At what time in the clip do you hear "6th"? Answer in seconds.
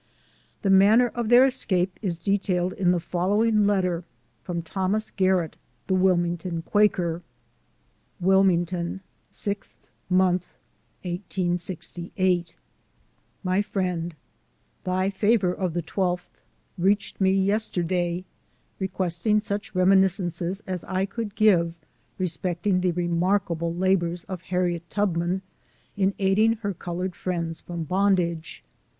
9.31-9.73